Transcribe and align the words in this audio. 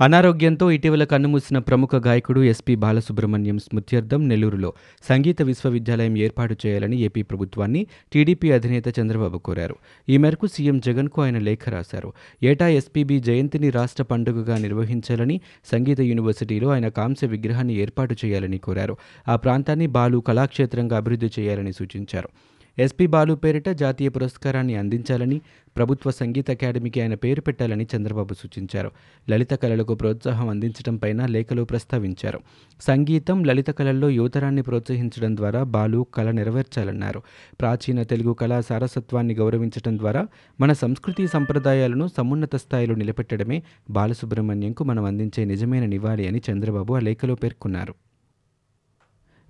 అనారోగ్యంతో 0.00 0.70
ఇటీవల 0.70 1.04
కన్నుమూసిన 1.04 1.58
ప్రముఖ 1.58 1.90
గాయకుడు 1.94 2.40
ఎస్పీ 2.44 2.74
బాలసుబ్రహ్మణ్యం 2.74 3.58
స్మృత్యర్థం 3.58 4.28
నెల్లూరులో 4.28 4.72
సంగీత 5.08 5.42
విశ్వవిద్యాలయం 5.42 6.18
ఏర్పాటు 6.18 6.56
చేయాలని 6.66 6.96
ఏపీ 6.96 7.22
ప్రభుత్వాన్ని 7.22 7.86
టీడీపీ 8.12 8.50
అధినేత 8.50 9.00
చంద్రబాబు 9.00 9.38
కోరారు. 9.38 9.76
ఈ 10.08 10.16
మేరకు 10.16 10.46
సీఎం 10.46 10.80
జగన్కు 10.80 11.22
ఆయన 11.22 11.38
లేఖ 11.38 11.68
రాశారు. 11.68 12.12
ఏటా 12.42 12.68
ఎస్పీబీ 12.68 13.20
జయంతిని 13.20 13.70
రాష్ట్ర 13.70 14.02
పండుగగా 14.02 14.58
నిర్వహించాలని 14.58 15.40
సంగీత 15.72 16.00
యూనివర్సిటీలో 16.00 16.68
ఆయన 16.68 16.88
కాంస్య 16.88 17.26
విగ్రహాన్ని 17.26 17.74
ఏర్పాటు 17.74 18.16
చేయాలని 18.24 18.58
కోరారు. 18.58 18.96
ఆ 19.28 19.36
ప్రాంతాన్ని 19.36 19.86
బాలు 19.86 20.18
కళాక్షేత్రంగా 20.18 20.96
అభివృద్ధి 20.96 21.30
చేయాలని 21.38 21.72
సూచించారు. 21.72 22.28
ఎస్పీ 22.78 23.06
బాలు 23.06 23.34
పేరిట 23.34 23.68
జాతీయ 23.68 24.08
పురస్కారాన్ని 24.08 24.74
అందించాలని 24.74 25.40
ప్రభుత్వ 25.76 26.10
సంగీత 26.10 26.50
అకాడమీకి 26.50 27.00
ఆయన 27.00 27.14
పేరు 27.14 27.40
పెట్టాలని 27.40 27.86
చంద్రబాబు 27.96 28.34
సూచించారు. 28.34 28.90
లలిత 29.30 29.50
కళలకు 29.50 29.94
ప్రోత్సాహం 29.94 30.48
అందించడంపైన 30.48 31.26
లేఖలో 31.26 31.64
ప్రస్తావించారు. 31.64 32.40
సంగీతం 32.80 33.44
లలిత 33.44 33.70
కళల్లో 33.70 34.08
యువతరాన్ని 34.10 34.62
ప్రోత్సహించడం 34.62 35.36
ద్వారా 35.36 35.62
బాలు 35.62 36.06
కళ 36.14 36.30
నెరవేర్చాలన్నారు. 36.30 37.22
ప్రాచీన 37.60 38.02
తెలుగు 38.02 38.32
కళా 38.32 38.60
సారసత్వాన్ని 38.60 39.34
గౌరవించడం 39.34 39.98
ద్వారా 39.98 40.26
మన 40.60 40.72
సంస్కృతి 40.72 41.26
సంప్రదాయాలను 41.26 42.10
సమున్నత 42.16 42.56
స్థాయిలో 42.56 42.94
నిలబెట్టడమే 42.94 43.62
బాలసుబ్రహ్మణ్యంకు 43.90 44.84
మనం 44.84 45.04
అందించే 45.04 45.44
నిజమైన 45.44 45.84
నివాళి 45.84 46.28
అని 46.28 46.42
చంద్రబాబు 46.52 46.94
ఆ 46.94 46.98
లేఖలో 46.98 47.34
పేర్కొన్నారు. 47.34 47.94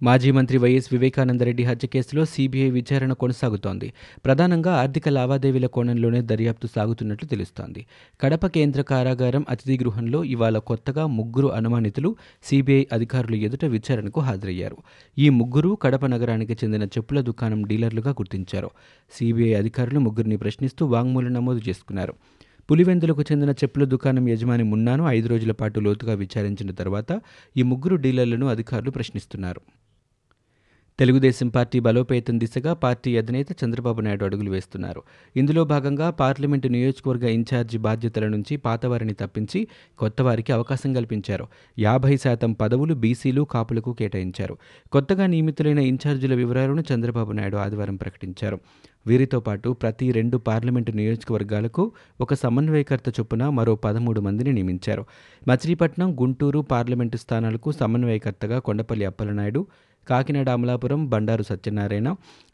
మాజీ 0.05 0.30
మంత్రి 0.30 0.58
వైఎస్ 0.58 0.88
వివేకానందరెడ్డి 0.92 1.62
హత్య 1.64 1.88
కేసులో 1.88 2.24
సీబీఐ 2.24 2.70
విచారణ 2.70 3.12
కొనసాగుతోంది. 3.12 3.92
ప్రధానంగా 4.24 4.72
ఆర్థిక 4.74 5.08
లావాదేవీల 5.08 5.66
కోణంలోనే 5.66 6.20
దర్యాప్తు 6.20 6.66
సాగుతున్నట్లు 6.66 7.28
తెలుస్తోంది. 7.28 7.86
కడప 8.20 8.47
కేంద్ర 8.47 8.82
కారాగారం 8.82 9.44
అతిథి 9.48 9.84
గృహంలో 9.84 10.25
ఇవాళ 10.25 10.58
కొత్తగా 10.58 11.06
ముగ్గురు 11.06 11.48
అనుమానితులు 11.48 12.16
సీబీఐ 12.42 12.84
అధికారులు 12.92 13.36
ఎదుట 13.36 13.64
విచారణకు 13.64 14.20
హాజరయ్యారు. 14.20 14.77
ఈ 15.19 15.28
ముగ్గురు 15.28 15.78
కడప 15.82 16.06
నగరానికి 16.06 16.52
చెందిన 16.52 16.82
చెప్పుల 16.82 17.20
దుకాణం 17.20 17.62
డీలర్లుగా 17.62 18.10
గుర్తించారు. 18.10 18.70
సీబీఐ 19.12 19.55
అధికారులు 19.55 20.00
ముగ్గురిని 20.00 20.36
ప్రశ్నిస్తూ 20.36 20.86
వాంగ్మూలం 20.86 21.34
నమోదు 21.34 21.62
చేసుకున్నారు. 21.69 22.14
పులివెందులకు 22.70 23.22
చెందిన 23.22 23.50
చెప్పుల 23.50 23.84
దుకాణం 23.84 24.28
యజమాని 24.28 24.62
మున్నాను 24.62 25.08
ఐదు 25.08 25.28
రోజుల 25.28 25.52
పాటు 25.52 25.80
లోతుగా 25.80 26.14
విచారించిన 26.14 26.70
తర్వాత 26.70 27.20
ఈ 27.56 27.62
ముగ్గురు 27.62 27.97
డీలర్లను 27.97 28.47
అధికారులు 28.47 28.91
ప్రశ్నిస్తున్నారు. 28.91 29.60
తెలుగుదేశం 30.98 31.48
పార్టీ 31.48 31.81
బలోపేతం 31.81 32.39
దిశగా 32.39 32.73
పార్టీ 32.73 33.19
అధినేత 33.19 33.47
చంద్రబాబు 33.64 34.00
నాయుడు 34.00 34.25
అడుగులు 34.25 34.50
వేస్తున్నారు. 34.50 35.03
ఇందులో 35.37 35.64
భాగంగా 35.64 36.11
పార్లమెంటు 36.11 36.69
నియోజకవర్గ 36.69 37.25
ఇన్ఛార్జి 37.25 37.78
బాధ్యతల 37.78 38.28
నుంచి 38.28 38.56
పాతవారిని 38.56 39.12
తప్పించి 39.12 39.69
కొత్తవారికి 39.98 40.53
అవకాశం 40.53 40.92
కల్పించారు. 40.92 41.47
యాభై 41.78 42.17
శాతం 42.17 42.53
పదవులు 42.53 42.95
బీసీలు 42.95 43.42
కాపులకు 43.42 43.92
కేటాయించారు. 43.92 44.56
కొత్తగా 44.92 45.27
నియమితులైన 45.27 45.78
ఇన్ఛార్జీల 45.78 46.34
వివరాలను 46.34 46.84
చంద్రబాబు 46.92 47.33
నాయుడు 47.33 47.56
ఆదివారం 47.56 47.97
ప్రకటించారు. 47.97 48.61
వీరితో 49.06 49.41
పాటు 49.41 49.70
ప్రతి 49.70 50.12
రెండు 50.12 50.37
పార్లమెంటు 50.37 50.92
నియోజకవర్గాలకు 50.92 51.92
ఒక 52.20 52.34
సమన్వయకర్త 52.34 53.09
చొప్పున 53.20 53.48
మరో 53.48 53.75
పదమూడు 53.75 54.20
మందిని 54.20 54.53
నియమించారు. 54.53 55.05
మచిలీపట్నం 55.48 56.17
గుంటూరు 56.22 56.61
పార్లమెంటు 56.61 57.17
స్థానాలకు 57.17 57.72
సమన్వయకర్తగా 57.72 58.59
కొండపల్లి 58.59 59.05
అప్పలనాయుడు 59.05 59.67
కాకినాడ 60.08 60.48
అమలాపురం 60.50 61.00
బండారు 61.06 61.42
సత్యనారాయణ 61.42 62.08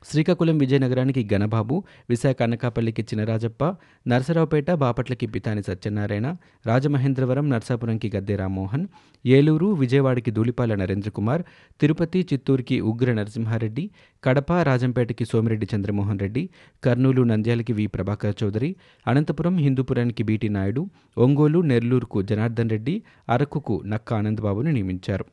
శ్రీకాకుళం 0.04 0.58
విజయనగరానికి 0.58 1.28
గణబాబు 1.32 1.76
విశాఖ 2.10 2.36
అనకాపల్లికి 2.42 3.02
చినరాజప్ప 3.02 3.62
నరసరావుపేట 4.06 4.70
బాపట్లకి 4.82 5.26
పితాని 5.26 5.62
సత్యనారాయణ 5.62 6.28
రాజమహేంద్రవరం 6.66 7.50
నర్సాపురంకి 7.50 8.10
గద్దె 8.16 8.36
రామ్మోహన్ 8.36 8.86
ఏలూరు 9.24 9.66
విజయవాడకి 9.74 10.30
ధూళిపాల 10.30 10.74
నరేంద్రకుమార్ 10.74 11.42
తిరుపతి 11.80 12.26
చిత్తూరుకి 12.32 12.80
ఉగ్ర 12.80 13.12
నరసింహారెడ్డి 13.12 13.84
కడప 14.22 14.52
రాజంపేటకి 14.62 15.24
సోమిరెడ్డి 15.24 15.66
చంద్రమోహన్ 15.74 16.18
రెడ్డి 16.18 16.44
కర్నూలు 16.82 17.22
నంద్యాలకి 17.22 17.72
వి 17.72 17.86
ప్రభాకర్ 17.86 18.34
చౌదరి 18.42 18.70
అనంతపురం 19.06 19.56
హిందూపురానికి 19.56 20.22
బీటీ 20.22 20.48
నాయుడు 20.48 20.84
ఒంగోలు 21.16 21.58
నెల్లూరుకు 21.62 22.22
జనార్దన్ 22.22 22.70
రెడ్డి 22.70 22.96
అరకుకు 23.28 23.82
నక్క 23.86 24.14
ఆనందబాబును 24.14 24.70
నియమించారు. 24.70 25.26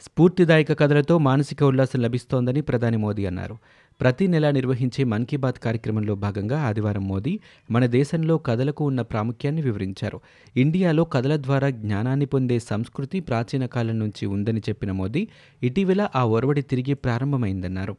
స్ఫూర్తిదాయక 0.00 0.78
కథలతో 0.78 1.18
మానసిక 1.18 1.62
ఉల్లాసం 1.62 2.00
లభిస్తోందని 2.00 2.60
ప్రధాని 2.60 2.96
మోదీ 2.96 3.26
అన్నారు. 3.26 3.58
ప్రతి 4.00 4.26
నెల 4.26 4.50
నిర్వహించే 4.50 5.04
మన్ 5.04 5.26
కీ 5.26 5.36
బాత్ 5.36 5.58
కార్యక్రమంలో 5.58 6.14
భాగంగా 6.14 6.62
ఆదివారం 6.62 7.08
మోదీ 7.08 7.40
మన 7.70 7.86
దేశంలో 7.86 8.38
కథలకు 8.38 8.84
ఉన్న 8.84 9.02
ప్రాముఖ్యాన్ని 9.02 9.62
వివరించారు. 9.62 10.20
ఇండియాలో 10.56 11.04
కథల 11.04 11.36
ద్వారా 11.36 11.70
జ్ఞానాన్ని 11.70 12.26
పొందే 12.26 12.58
సంస్కృతి 12.58 13.20
ప్రాచీన 13.20 13.66
కాలం 13.66 13.98
నుంచి 13.98 14.26
ఉందని 14.26 14.60
చెప్పిన 14.60 14.92
మోదీ 14.92 15.28
ఇటీవల 15.62 16.08
ఆ 16.16 16.24
ఒరవడి 16.24 16.62
తిరిగి 16.62 16.94
ప్రారంభమైందన్నారు. 16.94 17.96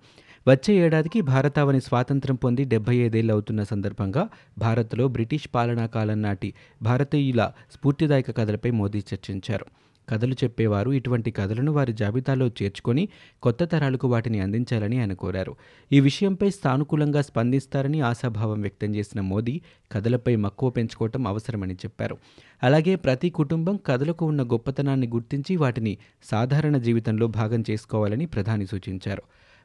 వచ్చే 0.48 0.76
ఏడాదికి 0.76 1.22
భారతావని 1.22 1.82
స్వాతంత్రం 1.82 2.36
పొంది 2.36 2.64
డెబ్బై 2.64 2.96
ఐదేళ్ళు 2.98 3.34
అవుతున్న 3.34 3.64
సందర్భంగా 3.64 4.30
భారత్లో 4.58 5.08
బ్రిటిష్ 5.08 5.50
పాలనా 5.56 5.86
కాలం 5.86 6.22
నాటి 6.22 6.54
భారతీయుల 6.82 7.52
స్ఫూర్తిదాయక 7.74 8.38
కథలపై 8.38 8.72
మోదీ 8.72 9.00
చర్చించారు. 9.00 9.66
కథలు 10.10 10.34
చెప్పేవారు. 10.34 10.92
ఇటువంటి 10.92 11.32
కథలను 11.32 11.72
వారి 11.72 11.94
జాబితాలో 11.94 12.48
చేర్చుకొని 12.48 13.08
కొత్త 13.44 13.64
తరాలకు 13.64 14.08
వాటిని 14.08 14.40
అందించాలని 14.40 15.00
ఆయన 15.00 15.14
కోరారు. 15.14 15.56
ఈ 15.92 16.00
విషయంపై 16.00 16.50
సానుకూలంగా 16.50 17.22
స్పందిస్తారని 17.22 18.02
ఆశాభావం 18.02 18.62
వ్యక్తం 18.62 18.96
చేసిన 18.96 19.22
మోదీ 19.22 19.62
కథలపై 19.92 20.36
మక్కువ 20.36 20.70
పెంచుకోవటం 20.70 21.28
అవసరమని 21.28 21.74
చెప్పారు. 21.74 22.18
అలాగే 22.64 22.96
ప్రతి 22.96 23.30
కుటుంబం 23.30 23.80
కథలకు 23.86 24.26
ఉన్న 24.26 24.44
గొప్పతనాన్ని 24.44 25.08
గుర్తించి 25.08 25.56
వాటిని 25.56 25.98
సాధారణ 26.24 26.78
జీవితంలో 26.78 27.28
భాగం 27.28 27.64
చేసుకోవాలని 27.70 28.26
ప్రధాని 28.26 28.66
సూచించారు. 28.66 29.24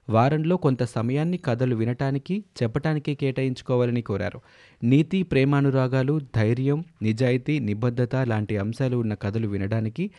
వారంలో 0.08 0.56
కొంత 0.56 0.82
సమయాన్ని 0.82 1.38
కథలు 1.38 1.74
వినటానికి 1.74 2.44
చెప్పటానికి 2.62 3.14
కేటాయించుకోవాలని 3.14 4.02
కోరారు. 4.02 4.40
నీతి 4.82 5.22
ప్రేమానురాగాలు 5.22 6.20
ధైర్యం 6.36 6.84
నిజాయితీ 7.02 7.58
నిబద్ధత 7.58 8.16
లాంటి 8.16 8.58
అంశాలు 8.58 8.96
ఉన్న 8.96 9.14
కథలు 9.14 9.48
వినడానికి 9.48 10.10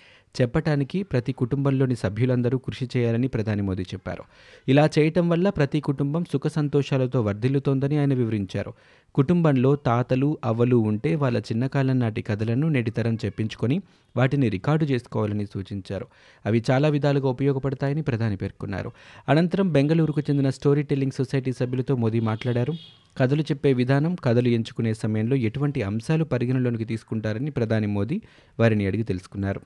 చెప్పటానికి 0.42 1.04
ప్రతి 1.04 1.32
కుటుంబంలోని 1.32 1.96
సభ్యులందరూ 1.96 2.58
కృషి 2.58 2.90
చేయాలని 2.98 3.28
ప్రధాని 3.28 3.62
మోదీ 3.62 3.84
చెప్పారు. 3.84 4.24
ఇలా 4.68 4.90
చేయటం 5.00 5.30
వల్ల 5.30 5.50
ప్రతి 5.50 5.80
కుటుంబం 5.80 6.26
సుఖ 6.34 6.48
సంతోషాలతో 6.48 7.22
వర్ధిల్లుతోందని 7.22 7.98
ఆయన 7.98 8.14
వివరించారు. 8.14 8.74
కుటుంబంలో 9.16 9.76
తాతలు 9.76 10.38
అవ్వలు 10.46 10.76
ఉంటే 10.76 11.16
వాళ్ళ 11.16 11.38
చిన్నకాలం 11.38 12.00
నాటి 12.00 12.22
కథలను 12.22 12.68
నేటితరం 12.68 13.16
చెప్పించుకొని 13.26 13.82
వాటిని 14.18 14.50
రికార్డు 14.50 14.86
చేసుకోవాలని 14.86 15.46
సూచించారు. 15.46 16.08
అవి 16.46 16.64
చాలా 16.72 16.88
విధాలుగా 16.88 17.28
ఉపయోగపడతాయని 17.28 18.02
ప్రధాని 18.02 18.36
పేర్కొన్నారు. 18.36 18.92
అనంతరం 19.30 19.72
బెంగళూరుకు 19.72 20.22
చెందిన 20.22 20.50
స్టోరీ 20.50 20.84
టెల్లింగ్ 20.84 21.12
సొసైటీ 21.12 21.52
సభ్యులతో 21.52 21.96
మోదీ 21.96 22.20
మాట్లాడారు. 22.20 22.74
కథలు 23.18 23.42
చెప్పే 23.42 23.74
విధానం 23.74 24.16
కథలు 24.16 24.48
ఎంచుకునే 24.48 24.94
సమయంలో 24.94 25.36
ఎటువంటి 25.36 25.82
అంశాలు 25.82 26.24
పరిగణలోనికి 26.24 26.86
తీసుకుంటారని 26.86 27.52
ప్రధాని 27.52 27.88
మోదీ 27.88 28.22
వారిని 28.60 28.86
అడిగి 28.86 29.04
తెలుసుకున్నారు. 29.04 29.62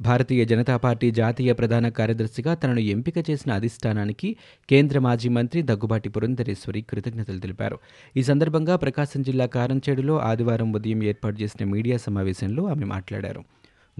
భారతీయ 0.00 0.44
జనతా 0.44 0.76
పార్టీ 0.76 1.10
జాతీయ 1.10 1.52
ప్రధాన 1.52 1.88
కార్యదర్శిగా 1.88 2.54
తనను 2.54 2.80
ఎంపిక 2.80 3.30
చేసిన 3.30 3.52
అధిష్టానానికి 3.52 4.36
కేంద్ర 4.70 4.98
మాజీ 4.98 5.28
మంత్రి 5.28 5.62
దగ్గుబాటి 5.62 6.08
పురంధరేశ్వరి 6.08 6.82
కృతజ్ఞతలు 6.82 7.38
తెలిపారు. 7.38 7.78
ఈ 8.16 8.22
సందర్భంగా 8.22 8.76
ప్రకాశం 8.76 9.22
జిల్లా 9.22 9.46
కారంచేడులో 9.46 10.18
ఆదివారం 10.18 10.72
ఉదయం 10.72 11.02
ఏర్పాటు 11.02 11.42
చేసిన 11.42 11.66
మీడియా 11.66 11.96
సమావేశంలో 11.96 12.66
ఆమె 12.66 12.84
మాట్లాడారు. 12.84 13.44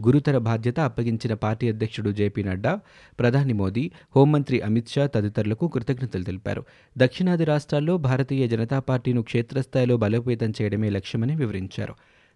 గురుతర 0.06 0.38
బాధ్యత 0.38 0.81
అప్పగించిన 0.81 1.34
పార్టీ 1.34 1.69
అధ్యక్షుడు 1.69 2.11
జేపీ 2.11 2.43
నడ్డా 2.43 2.81
ప్రధాని 3.19 3.52
మోదీ 3.52 3.90
హోంమంత్రి 4.17 4.61
అమిత్ 4.61 4.88
షా 4.88 5.06
తదితరులకు 5.06 5.69
కృతజ్ఞతలు 5.69 6.22
తెలిపారు. 6.22 6.64
దక్షిణాది 6.99 7.44
రాష్ట్రాల్లో 7.44 7.96
భారతీయ 7.96 8.49
జనతా 8.49 8.78
పార్టీను 8.78 9.22
క్షేత్రస్థాయిలో 9.22 9.96
బలోపేతం 9.96 10.50
చేయడమే 10.50 10.90
లక్ష్యమని 10.90 11.37
వివరించారు. 11.37 11.94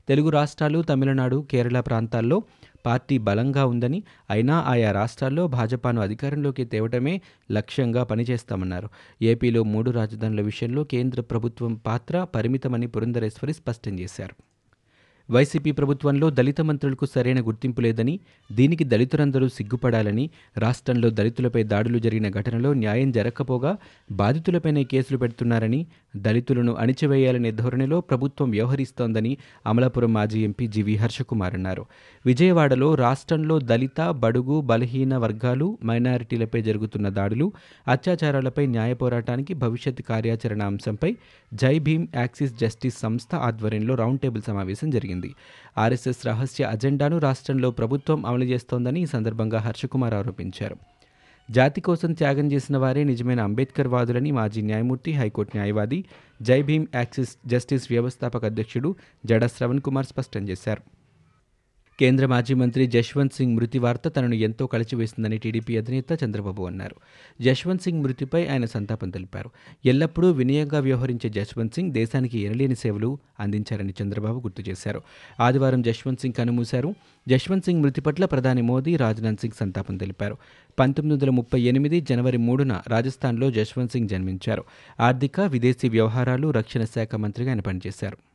తెలుగు 0.09 0.29
రాష్ట్రాలు 0.29 0.83
తమిళనాడు 0.83 1.47
కేరళ 1.51 1.81
ప్రాంతాల్లో 1.81 2.43
పార్టీ 2.87 3.19
బలంగా 3.19 3.67
ఉందని 3.67 4.03
అయినా 4.31 4.61
ఆయా 4.61 4.93
రాష్ట్రాల్లో 4.93 5.47
భాజపాను 5.47 6.01
అధికారంలోకి 6.01 6.65
తేవటమే 6.65 7.21
లక్ష్యంగా 7.51 8.05
పనిచేస్తామన్నారు. 8.05 8.89
ఏపీలో 9.23 9.63
మూడు 9.63 9.91
రాజధానుల 9.91 10.41
విషయంలో 10.41 10.85
కేంద్ర 10.85 11.21
ప్రభుత్వం 11.21 11.75
పాత్ర 11.75 12.25
పరిమితమని 12.25 12.87
పురంధరేశ్వరి 12.87 13.53
స్పష్టం 13.53 13.99
చేశారు. 13.99 14.52
వైసీపీ 15.31 15.71
ప్రభుత్వంలో 15.71 16.31
దళిత 16.31 16.61
మంత్రులకు 16.61 17.07
సరైన 17.07 17.41
గుర్తింపు 17.41 17.81
లేదని 17.81 18.21
దీనికి 18.53 18.85
దళితులందరూ 18.85 19.49
సిగ్గుపడాలని 19.49 20.31
రాష్ట్రంలో 20.59 21.11
దళితులపై 21.11 21.63
దాడులు 21.63 21.99
జరిగిన 21.99 22.29
ఘటనలో 22.29 22.75
న్యాయం 22.75 23.13
జరగకపోగా 23.13 23.77
బాధితులపైనే 24.13 24.85
కేసులు 24.85 25.19
పెడుతున్నారని 25.19 25.87
దళితులను 26.17 26.75
అణిచివేయాలనే 26.75 27.51
ధోరణిలో 27.51 28.01
ప్రభుత్వం 28.01 28.51
వ్యవహరిస్తోందని 28.51 29.37
అమలాపురం 29.67 30.13
మాజీ 30.13 30.45
ఎంపీ 30.45 30.67
జీవి 30.67 30.97
హర్షకుమార్ 30.97 31.55
అన్నారు. 31.55 31.87
విజయవాడలో 32.27 32.95
రాష్ట్రంలో 32.95 33.59
దళిత 33.59 34.11
బడుగు 34.11 34.61
బలహీన 34.61 35.17
వర్గాలు 35.17 35.79
మైనారిటీలపై 35.85 36.63
జరుగుతున్న 36.63 37.09
దాడులు 37.09 37.53
అత్యాచారాలపై 37.89 38.67
న్యాయ 38.67 38.95
పోరాటానికి 38.95 39.55
భవిష్యత్ 39.55 40.03
కార్యాచరణ 40.03 40.63
అంశంపై 40.63 41.17
జై 41.55 41.79
భీమ్ 41.79 42.07
యాక్సిస్ 42.15 42.59
జస్టిస్ 42.61 43.01
సంస్థ 43.01 43.35
ఆధ్వర్యంలో 43.35 43.95
రౌండ్ 43.95 44.21
టేబుల్ 44.21 44.43
సమావేశం 44.43 44.91
జరిగింది. 44.91 45.12
ఆర్ఎస్ఎస్ 45.79 46.27
రహస్య 46.27 46.65
అజెండాను 46.65 47.19
రాష్ట్రంలో 47.19 47.71
ప్రభుత్వం 47.71 48.27
అమలు 48.27 48.45
చేస్తోందని 48.45 49.03
ఈ 49.03 49.07
సందర్భంగా 49.07 49.59
హర్షకుమార్ 49.59 50.15
ఆరోపించారు. 50.15 50.77
జాతి 51.51 51.81
కోసం 51.81 52.13
త్యాగం 52.13 52.53
చేసిన 52.53 52.77
వారే 52.77 53.05
నిజమైన 53.05 53.41
అంబేద్కర్ 53.41 53.89
వాదులని 53.89 54.33
మాజీ 54.33 54.63
న్యాయమూర్తి 54.63 55.13
హైకోర్టు 55.13 55.57
న్యాయవాది 55.57 56.05
జై 56.43 56.63
భీమ్ 56.63 56.87
యాక్సిస్ 56.95 57.37
జస్టిస్ 57.47 57.87
వ్యవస్థాపక 57.91 58.45
అధ్యక్షుడు 58.45 58.97
జడ 59.27 59.47
శ్రవణ్ 59.47 59.81
కుమార్ 59.81 60.07
స్పష్టం 60.07 60.49
చేశారు. 60.49 61.02
కేంద్ర 62.03 62.27
మాజీ 62.27 62.55
మంత్రి 62.55 62.87
జశ్వంత్ 62.87 63.33
సింగ్ 63.33 63.57
మృతి 63.57 63.79
వార్త 63.79 64.09
తనను 64.09 64.35
ఎంతో 64.35 64.67
కలిచివేసిందని 64.67 65.39
టీడీపీ 65.39 65.77
అధినేత 65.77 66.25
చంద్రబాబు 66.25 66.63
అన్నారు. 66.63 66.97
జశ్వంత్ 67.41 67.83
సింగ్ 67.83 68.03
మృతిపై 68.03 68.47
ఆయన 68.47 68.65
సంతాపం 68.65 69.11
తెలిపారు. 69.11 69.51
ఎల్లప్పుడూ 69.85 70.31
వినయంగా 70.31 70.79
వ్యవహరించే 70.79 71.31
జశ్వంత్ 71.31 71.75
సింగ్ 71.75 71.93
దేశానికి 71.93 72.39
ఎనలేని 72.39 72.77
సేవలు 72.77 73.19
అందించారని 73.41 73.95
చంద్రబాబు 74.03 74.39
గుర్తు 74.39 74.63
చేశారు. 74.71 75.03
ఆదివారం 75.41 75.83
జశ్వంత్ 75.83 76.21
సింగ్ 76.21 76.35
కనుమూశారు. 76.35 76.95
జశ్వంత్ 77.29 77.65
సింగ్ 77.65 77.83
మృతి 77.83 78.01
పట్ల 78.01 78.25
ప్రధాని 78.25 78.63
మోదీ 78.63 78.97
రాజ్నాథ్ 78.97 79.41
సింగ్ 79.41 79.57
సంతాపం 79.61 79.97
తెలిపారు. 79.97 80.37
పంతొమ్మిది 80.79 81.25
వందల 81.25 81.31
ముప్పై 81.31 81.61
ఎనిమిది 81.61 82.01
జనవరి 82.01 82.37
మూడున 82.37 82.81
రాజస్థాన్లో 82.89 83.51
జశ్వంత్ 83.51 83.93
సింగ్ 83.93 84.09
జన్మించారు. 84.09 84.65
ఆర్థిక 85.01 85.41
విదేశీ 85.41 85.89
వ్యవహారాలు 85.89 86.51
రక్షణ 86.51 86.85
శాఖ 86.85 87.15
మంత్రిగా 87.15 87.51
ఆయన 87.51 87.61
పనిచేశారు. 87.61 88.32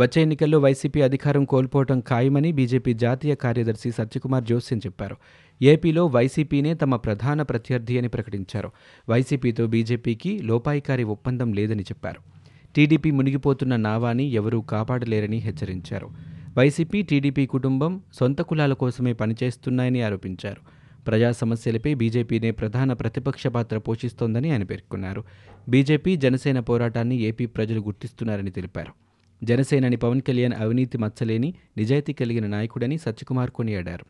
వచ్చే 0.00 0.22
ఎన్నికల్లో 0.22 0.58
వైసీపీ 0.58 1.00
అధికారం 1.00 1.44
కోల్పోవటం 1.44 2.00
ఖాయమని 2.00 2.52
బీజేపీ 2.52 2.94
జాతీయ 2.94 3.34
కార్యదర్శి 3.34 3.90
సత్యకుమార్ 3.90 4.44
జోస్యం 4.44 4.78
చెప్పారు. 4.78 5.16
ఏపీలో 5.62 6.06
వైసీపీనే 6.06 6.74
తమ 6.74 6.96
ప్రధాన 6.96 7.42
ప్రత్యర్థి 7.42 7.98
అని 7.98 8.08
ప్రకటించారు. 8.08 8.70
వైసీపీతో 9.08 9.66
బీజేపీకి 9.66 10.38
లోపాయికారి 10.42 11.04
ఒప్పందం 11.04 11.52
లేదని 11.52 11.82
చెప్పారు. 11.82 12.20
టీడీపీ 12.76 13.10
మునిగిపోతున్న 13.10 13.76
నావాని 13.76 14.24
ఎవరూ 14.24 14.60
కాపాడలేరని 14.60 15.36
హెచ్చరించారు. 15.36 16.10
వైసీపీ 16.58 17.02
టీడీపీ 17.02 17.46
కుటుంబం 17.46 18.00
సొంత 18.12 18.40
కులాల 18.40 18.72
కోసమే 18.72 19.12
పనిచేస్తున్నాయని 19.12 20.02
ఆరోపించారు. 20.02 20.60
ప్రజా 21.06 21.32
సమస్యలపై 21.32 21.94
బీజేపీనే 21.94 22.50
ప్రధాన 22.50 22.92
ప్రతిపక్ష 22.92 23.46
పాత్ర 23.46 23.78
పోషిస్తోందని 23.78 24.50
ఆయన 24.50 24.62
పేర్కొన్నారు. 24.62 25.24
బీజేపీ 25.68 26.16
జనసేన 26.16 26.60
పోరాటాన్ని 26.60 27.20
ఏపీ 27.20 27.46
ప్రజలు 27.46 27.80
గుర్తిస్తున్నారని 27.80 28.50
తెలిపారు. 28.50 29.11
జనసేనని 29.44 29.96
పవన్ 29.96 30.20
కళ్యాణ్ 30.20 30.52
అవినీతి 30.52 30.98
మచ్చలేని 30.98 31.54
నిజాయితీ 31.76 32.12
కలిగిన 32.12 32.46
నాయకుడని 32.46 32.98
సత్యకుమార్ 32.98 33.50
కొనియాడారు. 33.50 34.04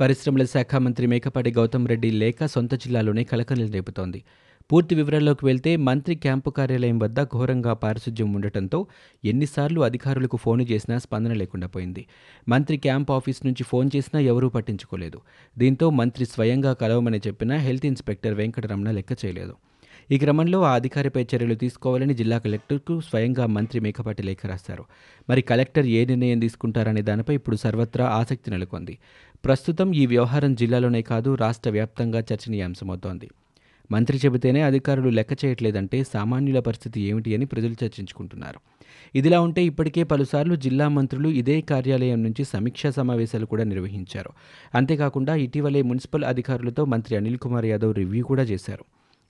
పరిశ్రమల 0.00 0.44
శాఖ 0.44 0.74
మంత్రి 0.74 1.06
మేకపాటి 1.06 1.50
గౌతమ్ 1.50 1.88
రెడ్డి 1.88 2.10
లేఖ 2.10 2.44
సొంత 2.44 2.74
జిల్లాలోనే 2.74 3.24
కలకలం 3.24 3.70
రేపుతోంది. 3.70 4.24
పూర్తి 4.72 4.94
వివరాల్లోకి 4.94 5.46
వెళ్తే 5.46 5.76
మంత్రి 5.76 6.14
క్యాంపు 6.14 6.50
కార్యాలయం 6.50 6.98
వద్ద 6.98 7.22
ఘోరంగా 7.22 7.72
పారిశుధ్యం 7.72 8.32
ఉండటంతో 8.32 8.86
ఎన్నిసార్లు 9.24 9.80
అధికారులకు 9.80 10.36
ఫోన్ 10.36 10.66
చేసినా 10.70 10.98
స్పందన 10.98 11.32
లేకుండా 11.32 11.66
పోయింది. 11.66 12.06
మంత్రి 12.48 12.76
క్యాంప్ 12.76 13.10
ఆఫీస్ 13.10 13.46
నుంచి 13.46 13.64
ఫోన్ 13.64 13.90
చేసినా 13.96 14.20
ఎవరూ 14.20 14.48
పట్టించుకోలేదు. 14.48 15.20
దీంతో 15.58 15.90
మంత్రి 15.90 16.24
స్వయంగా 16.24 16.72
కలవమని 16.72 17.18
చెప్పినా 17.18 17.56
హెల్త్ 17.56 17.86
ఇన్స్పెక్టర్ 17.86 18.34
వెంకటరమణ 18.34 18.90
లెక్క 18.90 19.12
చేయలేదు. 19.24 19.56
ఈ 20.10 20.18
క్రమంలో 20.18 20.62
ఆ 20.62 20.74
అధికారిపై 20.74 21.26
చర్యలు 21.34 21.54
తీసుకోవాలని 21.54 22.14
జిల్లా 22.14 22.38
కలెక్టర్కు 22.38 23.00
స్వయంగా 23.00 23.46
మంత్రి 23.46 23.80
మేకపాటి 23.80 24.22
లేఖ 24.22 24.38
రాశారు. 24.46 24.84
మరి 25.30 25.42
కలెక్టర్ 25.42 25.86
ఏ 25.86 26.04
నిర్ణయం 26.04 26.38
తీసుకుంటారనే 26.38 27.02
దానిపై 27.02 27.34
ఇప్పుడు 27.34 27.56
సర్వత్రా 27.56 28.06
ఆసక్తి 28.06 28.50
నెలకొంది. 28.50 28.98
ప్రస్తుతం 29.44 29.94
ఈ 29.94 30.06
వ్యవహారం 30.06 30.54
జిల్లాలోనే 30.54 31.02
కాదు 31.02 31.34
రాష్ట్ర 31.34 31.70
వ్యాప్తంగా 31.70 32.18
చర్చనీయాంశమవుతోంది. 32.18 33.30
మంత్రి 33.92 34.20
చెబితేనే 34.24 34.62
అధికారులు 34.62 35.08
లెక్క 35.08 35.44
చేయట్లేదంటే 35.44 36.04
సామాన్యుల 36.04 36.60
పరిస్థితి 36.60 37.00
ఏమిటి 37.00 37.34
అని 37.34 37.44
ప్రజలు 37.44 37.84
చర్చించుకుంటున్నారు. 37.84 38.60
ఇదిలా 39.14 39.40
ఉంటే 39.40 39.64
ఇప్పటికే 39.64 40.02
పలుసార్లు 40.02 40.56
జిల్లా 40.56 40.88
మంత్రులు 40.88 41.28
ఇదే 41.28 41.60
కార్యాలయం 41.60 42.22
నుంచి 42.22 42.44
సమీక్షా 42.44 42.90
సమావేశాలు 42.90 43.46
కూడా 43.46 43.64
నిర్వహించారు. 43.64 44.30
అంతేకాకుండా 44.74 45.34
ఇటీవలే 45.34 45.82
మున్సిపల్ 45.82 46.24
అధికారులతో 46.24 46.84
మంత్రి 46.84 47.16
అనిల్ 47.16 47.38
కుమార్ 47.38 47.64
యాదవ్ 47.64 47.94
రివ్యూ 47.94 48.24
కూడా 48.24 48.42
చేశారు. 48.42 48.84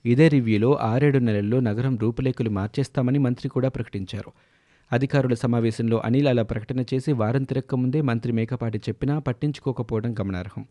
ఇదే 0.05 0.27
రివ్యూలో 0.27 0.75
ఆరేడు 0.75 1.17
నెలల్లో 1.17 1.59
నగరం 1.59 1.97
రూపురేఖలు 1.97 2.49
మార్చేస్తామని 2.49 3.19
మంత్రి 3.19 3.49
కూడా 3.49 3.69
ప్రకటించారు. 3.69 4.31
అధికారుల 4.91 5.33
సమావేశంలో 5.33 6.01
అనిల్ 6.05 6.27
అలా 6.27 6.43
ప్రకటన 6.43 6.85
చేసి 6.93 7.11
వారం 7.11 7.43
తిరక్క 7.43 7.75
ముందే 7.75 8.01
మంత్రి 8.01 8.31
మేకపాటి 8.31 8.77
చెప్పినా 8.77 9.19
పట్టించుకోకపోవడం 9.19 10.13
గమనార్హం. 10.13 10.65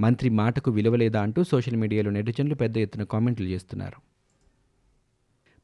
మంత్రి 0.00 0.28
మాటకు 0.30 0.70
విలువలేదా 0.70 1.22
అంటూ 1.22 1.44
సోషల్ 1.44 1.76
మీడియాలో 1.76 2.10
నెటిజన్లు 2.10 2.54
పెద్ద 2.54 2.78
ఎత్తున 2.78 3.02
కామెంట్లు 3.02 3.46
చేస్తున్నారు. 3.46 4.07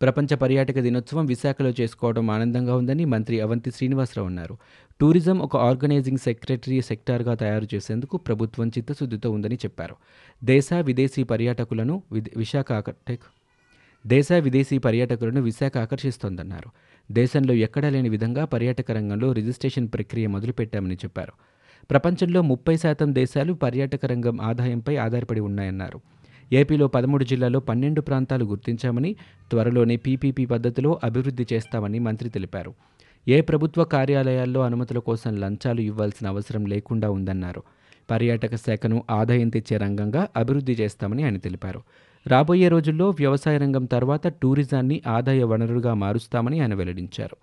ప్రపంచ 0.05 0.35
పర్యాటక 0.35 0.79
దినోత్సవం 0.79 1.27
విశాఖలో 1.27 1.73
చేసుకోవడం 1.81 2.31
ఆనందంగా 2.31 2.77
ఉందని 2.77 3.05
మంత్రి 3.05 3.41
అవంతి 3.41 3.71
శ్రీనివాసరావు 3.71 4.29
అన్నారు. 4.29 4.57
టూరిజం 5.01 5.39
ఒక 5.39 5.57
ఆర్గనైజింగ్ 5.57 6.19
సెక్రటరీ 6.19 6.81
సెక్టార్గా 6.81 7.35
తయారు 7.35 7.67
చేసేందుకు 7.75 8.17
ప్రభుత్వం 8.17 8.69
చిత్తశుద్ధితో 8.69 9.31
ఉందని 9.31 9.55
చెప్పారు. 9.55 9.97
దేశ 10.45 10.69
విదేశీ 10.73 11.23
పర్యాటకులను 11.23 12.03
విశాఖ 12.37 12.73
ఆకర్టెక్ 12.73 13.23
దేశ 14.07 14.33
విదేశీ 14.33 14.79
పర్యాటకులను 14.79 15.41
విశాఖ 15.41 15.79
ఆకర్షిస్తోందన్నారు. 15.79 16.71
దేశంలో 17.13 17.55
ఎక్కడా 17.55 17.89
లేని 17.89 18.09
విధంగా 18.09 18.45
పర్యాటక 18.45 18.91
రంగంలో 18.91 19.33
రిజిస్ట్రేషన్ 19.33 19.89
ప్రక్రియ 19.89 20.27
మొదలుపెట్టామని 20.27 20.95
చెప్పారు. 20.95 21.33
ప్రపంచంలో 21.91 22.43
ముప్పై 22.43 22.77
శాతం 22.77 23.15
దేశాలు 23.15 23.53
పర్యాటక 23.53 24.07
రంగం 24.07 24.41
ఆదాయంపై 24.41 24.97
ఆధారపడి 24.97 25.41
ఉన్నాయన్నారు. 25.41 26.01
ఏపీలో 26.55 26.87
పదమూడు 26.87 27.25
జిల్లాలో 27.25 27.61
పన్నెండు 27.61 28.01
ప్రాంతాలు 28.01 28.45
గుర్తించామని 28.45 29.17
త్వరలోనే 29.51 29.97
పీపీపీ 29.97 30.47
పద్ధతిలో 30.47 31.01
అభివృద్ధి 31.05 31.47
చేస్తామని 31.53 31.99
మంత్రి 31.99 32.29
తెలిపారు. 32.31 32.75
ఏ 33.29 33.41
ప్రభుత్వ 33.41 33.85
కార్యాలయాల్లో 33.85 34.61
అనుమతుల 34.61 34.99
కోసం 34.99 35.37
లంచాలు 35.37 35.81
ఇవ్వాల్సిన 35.81 36.29
అవసరం 36.29 36.67
లేకుండా 36.67 37.11
ఉందన్నారు. 37.11 37.63
పర్యాటక 38.11 38.55
శాఖను 38.57 39.05
ఆదాయం 39.11 39.49
తెచ్చే 39.49 39.77
రంగంగా 39.77 40.29
అభివృద్ధి 40.37 40.73
చేస్తామని 40.73 41.23
ఆయన 41.25 41.37
తెలిపారు. 41.37 41.83
రాబోయే 42.27 42.69
రోజుల్లో 42.69 43.11
వ్యవసాయ 43.11 43.59
రంగం 43.59 43.85
తర్వాత 43.85 44.27
టూరిజాన్ని 44.27 45.03
ఆదాయ 45.07 45.43
వనరుగా 45.43 45.95
మారుస్తామని 45.95 46.61
ఆయన 46.61 46.75
వెల్లడించారు. 46.75 47.37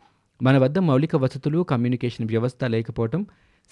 మన 0.44 0.58
వద్ద 0.58 0.80
మౌలిక 0.80 1.16
వసతులు 1.16 1.64
కమ్యూనికేషన్ 1.64 2.28
వ్యవస్థ 2.28 2.66
లేకపోవడం 2.66 3.26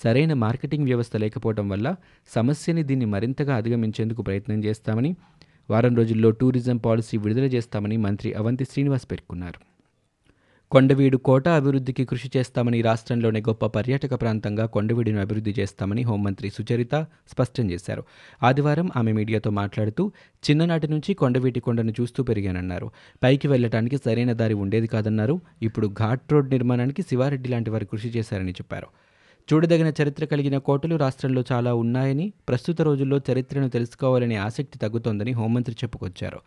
సరైన 0.03 0.33
మార్కెటింగ్ 0.33 0.83
వ్యవస్థ 0.83 1.15
లేకపోవడం 1.17 1.69
వల్ల 1.69 1.95
సమస్యని 2.35 2.83
దీన్ని 2.83 3.05
మరింతగా 3.05 3.55
అధిగమించేందుకు 3.55 4.21
ప్రయత్నం 4.21 4.63
చేస్తామని 4.63 5.15
వారం 5.69 5.95
రోజుల్లో 5.95 6.31
టూరిజం 6.31 6.77
పాలసీ 6.77 7.17
విడుదల 7.17 7.43
చేస్తామని 7.43 7.97
మంత్రి 7.97 8.33
అవంతి 8.33 8.63
శ్రీనివాస్ 8.63 9.11
పేర్కొన్నారు. 9.11 9.69
కొండవీడు 10.71 11.17
కోట 11.17 11.47
అభివృద్ధికి 11.47 12.05
కృషి 12.05 12.31
చేస్తామని 12.37 12.81
రాష్ట్రంలోనే 12.81 13.39
గొప్ప 13.39 13.65
పర్యాటక 13.65 14.21
ప్రాంతంగా 14.21 14.65
కొండవీడును 14.65 15.21
అభివృద్ధి 15.21 15.55
చేస్తామని 15.59 16.01
హోంమంత్రి 16.01 16.49
సుచరిత 16.49 16.95
స్పష్టం 17.31 17.71
చేశారు. 17.71 18.03
ఆదివారం 18.43 18.89
ఆమె 18.95 19.11
మీడియాతో 19.11 19.49
మాట్లాడుతూ 19.49 20.11
చిన్ననాటి 20.49 20.87
నుంచి 20.87 21.13
కొండవీటి 21.13 21.59
కొండను 21.59 21.91
చూస్తూ 22.01 22.23
పెరిగానన్నారు. 22.23 22.91
పైకి 23.23 23.47
వెళ్ళడానికి 23.47 23.97
సరైన 23.97 24.33
దారి 24.33 24.53
ఉండేది 24.53 24.87
కాదన్నారు. 24.87 25.41
ఇప్పుడు 25.61 25.87
ఘాట్ 25.87 26.31
రోడ్ 26.31 26.49
నిర్మాణానికి 26.49 27.01
శివారెడ్డి 27.01 27.49
లాంటి 27.49 27.69
వారు 27.69 27.85
కృషి 27.85 28.07
చేశారని 28.09 28.51
చెప్పారు. 28.51 28.87
చూడదగిన 29.53 29.93
చరిత్ర 30.03 30.25
కలిగిన 30.25 30.57
కోటలు 30.57 30.95
రాష్ట్రంలో 30.95 31.43
చాలా 31.51 31.73
ఉన్నాయని 31.73 32.33
ప్రస్తుత 32.47 32.81
రోజుల్లో 32.81 33.21
చరిత్రను 33.31 33.69
తెలుసుకోవాలనే 33.69 34.35
ఆసక్తి 34.35 34.77
తగ్గుతోందని 34.77 35.31
హోంమంత్రి 35.31 35.75
చెప్పుకొచ్చారు. 35.83 36.39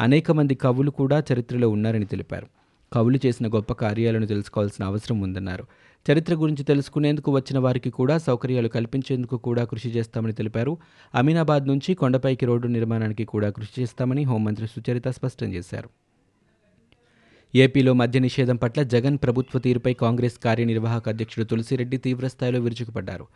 అనేక 0.00 0.30
మంది 0.30 0.54
కవులు 0.54 0.90
కూడా 0.90 1.22
చరిత్రలో 1.32 1.68
ఉన్నారని 1.68 2.04
తెలిపారు. 2.04 2.46
కవులు 2.92 3.18
చేసిన 3.26 3.48
గొప్ప 3.48 3.72
కార్యాలను 3.72 4.26
తెలుసుకోవాల్సిన 4.26 4.84
అవసరం 4.84 5.20
ఉందన్నారు. 5.20 5.66
చరిత్ర 6.12 6.34
గురించి 6.34 6.64
తెలుసుకునేందుకు 6.64 7.32
వచ్చిన 7.32 7.58
వారికి 7.58 7.90
కూడా 7.90 8.18
సౌకర్యాలు 8.18 8.68
కల్పించేందుకు 8.68 9.36
కూడా 9.36 9.64
కృషి 9.64 9.88
చేస్తామని 9.88 10.32
తెలిపారు. 10.32 10.78
అమీనాబాద్ 11.14 11.68
నుంచి 11.68 11.94
కొండపైకి 11.94 12.46
రోడ్డు 12.46 12.66
నిర్మాణానికి 12.66 13.24
కూడా 13.24 13.50
కృషి 13.50 13.82
చేస్తామని 13.82 14.22
హోంమంత్రి 14.22 14.66
సుచరిత 14.66 15.08
స్పష్టం 15.08 15.52
చేశారు. 15.52 15.88
ఏపీలో 17.62 17.92
మద్య 17.92 18.20
నిషేధం 18.20 18.56
పట్ల 18.56 18.82
జగన్ 18.82 19.18
ప్రభుత్వ 19.22 19.58
తీరుపై 19.58 19.92
కాంగ్రెస్ 19.92 20.38
కార్యనిర్వాహక 20.38 21.08
అధ్యక్షుడు 21.08 21.44
తులసిరెడ్డి 21.44 21.96
తీవ్రస్థాయిలో 21.96 22.60
విరుచుకుపడ్డారు. 22.60 23.26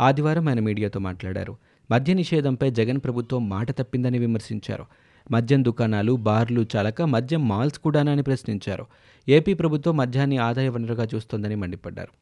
ఆదివారం 0.00 0.48
ఆయన 0.48 0.60
మీడియాతో 0.60 1.00
మాట్లాడారు. 1.00 1.56
మద్య 1.90 2.14
నిషేధంపై 2.14 2.70
జగన్ 2.70 2.98
ప్రభుత్వం 2.98 3.48
మాట 3.48 3.70
తప్పిందని 3.70 4.18
విమర్శించారు. 4.18 4.84
మద్యం 5.30 5.64
దుకాణాలు 5.64 6.12
బార్లు 6.12 6.66
చాలక 6.76 7.02
మద్యం 7.02 7.48
మాల్స్ 7.48 7.78
కూడానని 7.78 8.22
ప్రశ్నించారు. 8.22 8.86
ఏపీ 9.28 9.54
ప్రభుత్వం 9.54 9.96
మద్యాన్ని 9.96 10.36
ఆదాయ 10.36 10.68
వనరుగా 10.68 11.06
చూస్తోందని 11.14 11.54
మండిపడ్డారు. 11.54 12.12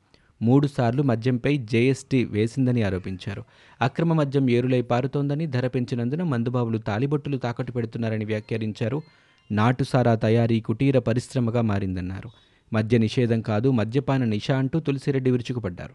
మూడుసార్లు 0.42 1.02
మద్యంపై 1.02 1.56
జేఎస్టీ 1.56 2.24
వేసిందని 2.24 2.82
ఆరోపించారు. 2.82 3.44
అక్రమ 3.82 4.12
మద్యం 4.12 4.50
ఏరులై 4.50 4.82
పారుతోందని 4.82 5.46
ధర 5.46 5.66
పెంచినందున 5.66 6.22
మందుబాబులు 6.22 6.78
తాలిబొట్టులు 6.78 7.36
తాకట్టు 7.36 7.72
పెడుతున్నారని 7.72 8.24
వ్యాఖ్యానించారు 8.24 9.02
నాటుసారా 9.52 10.14
తయారీ 10.14 10.60
కుటీర 10.60 10.98
పరిశ్రమగా 10.98 11.60
మారిందన్నారు. 11.60 12.30
మద్య 12.72 12.98
నిషేధం 12.98 13.40
కాదు 13.40 13.70
మద్యపాన 13.70 14.24
నిష 14.24 14.50
అంటూ 14.50 14.80
తులసిరెడ్డి 14.80 15.30
విరుచుకుపడ్డారు. 15.30 15.94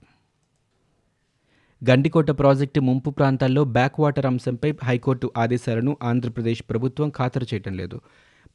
గండికోట 1.90 2.32
ప్రాజెక్టు 2.32 2.80
ముంపు 2.80 3.10
ప్రాంతాల్లో 3.10 3.64
బ్యాక్ 3.64 4.00
వాటర్ 4.00 4.26
అంశంపై 4.26 4.74
హైకోర్టు 4.84 5.32
ఆదేశాలను 5.38 5.98
ఆంధ్రప్రదేశ్ 6.04 6.64
ప్రభుత్వం 6.70 7.10
ఖాతరు 7.10 7.44
చేయటం 7.54 7.74
లేదు. 7.74 8.02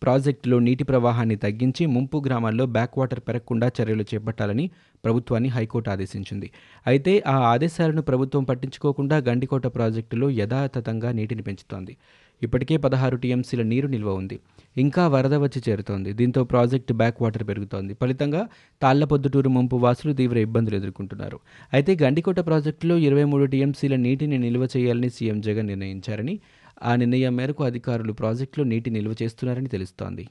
ప్రాజెక్టులో 0.03 0.59
నీటి 0.59 0.85
ప్రవాహాన్ని 0.85 1.37
తగ్గించి 1.37 1.87
ముంపు 1.87 2.23
గ్రామాల్లో 2.27 2.67
బ్యాక్ 2.67 2.99
వాటర్ 2.99 3.21
పెరగకుండా 3.21 3.71
చర్యలు 3.83 4.03
చేపట్టాలని 4.03 4.71
ప్రభుత్వాన్ని 5.05 5.49
హైకోర్టు 5.49 5.91
ఆదేశించింది. 5.91 6.51
అయితే 6.87 7.23
ఆ 7.27 7.39
ఆదేశాలను 7.39 8.03
ప్రభుత్వం 8.03 8.45
పట్టించుకోకుండా 8.45 9.17
గండికోట 9.17 9.67
ప్రాజెక్టులో 9.67 10.31
యథాతథంగా 10.31 11.13
నీటిని 11.13 11.43
పెంచుతోంది. 11.43 11.97
ఇప్పటికే 12.43 12.77
పదహారు 12.77 13.17
టీఎంసీల 13.17 13.63
నీరు 13.63 13.87
నిల్వ 13.87 14.13
ఉంది. 14.13 14.39
ఇంకా 14.77 15.09
వరద 15.09 15.35
వచ్చి 15.35 15.63
చేరుతోంది. 15.69 16.13
దీంతో 16.13 16.45
ప్రాజెక్టు 16.45 16.93
బ్యాక్ 16.93 17.23
వాటర్ 17.23 17.49
పెరుగుతోంది. 17.49 17.95
ఫలితంగా 17.95 18.49
తాళ్ళపొద్దుటూరు 18.83 19.49
ముంపు 19.49 19.77
వాసులు 19.77 20.13
తీవ్ర 20.13 20.39
ఇబ్బందులు 20.39 20.77
ఎదుర్కొంటున్నారు. 20.77 21.39
అయితే 21.73 21.99
గండికోట 22.03 22.41
ప్రాజెక్టులో 22.41 22.97
ఇరవై 22.99 23.25
మూడు 23.25 23.45
టీఎంసీల 23.45 23.97
నీటిని 23.97 24.39
నిల్వ 24.39 24.69
చేయాలని 24.77 25.11
సీఎం 25.11 25.41
జగన్ 25.41 25.67
నిర్ణయించారని 25.67 26.41
ఆ 26.83 26.97
నిర్ణయం 26.97 27.37
మేరకు 27.37 27.65
అధికారులు 27.65 28.13
ప్రాజెక్టులో 28.13 28.67
నీటి 28.67 28.91
నిల్వ 28.91 29.15
చేస్తున్నారని 29.23 29.69
తెలుస్తోంది. 29.69 30.29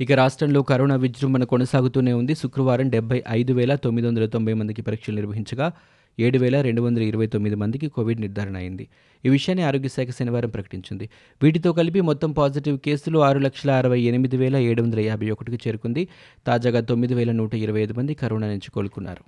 ఇక 0.00 0.12
రాష్ట్రంలో 0.12 0.62
కరోనా 0.62 0.96
విజృంభణ 0.96 1.44
కొనసాగుతూనే 1.44 2.12
ఉంది. 2.12 2.34
శుక్రవారం 2.34 2.88
డెబ్బై 2.88 3.22
ఐదు 3.28 3.52
వేల 3.52 3.74
తొమ్మిది 3.74 4.08
వందల 4.08 4.26
తొంభై 4.26 4.54
మందికి 4.54 4.82
పరీక్షలు 4.82 5.14
నిర్వహించగా 5.14 5.72
ఏడు 6.20 6.38
వేల 6.38 6.60
రెండు 6.60 6.82
వందల 6.82 7.02
ఇరవై 7.02 7.26
తొమ్మిది 7.26 7.56
మందికి 7.56 7.88
కోవిడ్ 7.88 8.20
నిర్ధారణ 8.20 8.56
అయింది. 8.56 8.88
ఈ 9.26 9.28
విషయాన్ని 9.28 9.64
ఆరోగ్యశాఖ 9.64 10.08
శనివారం 10.10 10.50
ప్రకటించింది. 10.50 11.10
వీటితో 11.42 11.72
కలిపి 11.72 12.00
మొత్తం 12.00 12.32
పాజిటివ్ 12.32 12.78
కేసులు 12.78 13.18
ఆరు 13.18 13.38
లక్షల 13.38 13.70
అరవై 13.70 14.00
ఎనిమిది 14.00 14.36
వేల 14.36 14.56
ఏడు 14.56 14.82
వందల 14.82 15.00
యాభై 15.00 15.30
ఒకటికి 15.30 15.68
చేరుకుంది. 15.68 16.08
తాజాగా 16.46 16.80
తొమ్మిది 16.80 17.14
వేల 17.14 17.32
నూట 17.32 17.54
ఇరవై 17.54 17.82
ఐదు 17.82 17.94
మంది 17.94 18.14
కరోనా 18.14 18.46
నుంచి 18.46 18.70
కోలుకున్నారు. 18.70 19.24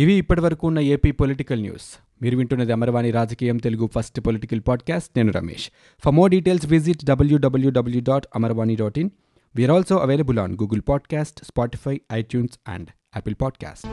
ఇవి 0.00 0.12
ఇప్పటివరకు 0.12 0.66
ఉన్న 0.66 0.78
ఏపీ 0.78 1.10
పొలిటికల్ 1.10 1.60
న్యూస్. 1.60 1.98
మీరు 2.22 2.36
వింటున్నది 2.36 2.72
అమరవాణి 2.72 3.10
రాజకీయం 3.10 3.56
తెలుగు 3.56 3.90
ఫస్ట్ 3.94 4.20
పొలిటికల్ 4.20 4.60
పాడ్కాస్ట్. 4.68 5.10
నేను 5.16 5.32
Ramesh. 5.32 5.70
For 6.04 6.14
more 6.14 6.30
details 6.30 6.66
visit 6.66 7.04
W W W 7.04 8.00
dot 8.08 8.26
Amarvani 8.36 8.76
dot 8.76 8.98
in 8.98 9.10
we are 9.56 9.72
also 9.72 9.96
available 9.96 10.38
on 10.38 10.52
Google 10.52 10.80
podcast 10.88 11.44
Spotify 11.44 12.00
iTunes 12.12 12.58
and 12.68 12.88
Apple 13.16 13.34
podcast 13.40 13.86